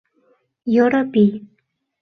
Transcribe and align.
—Йоропий!.. 0.73 1.31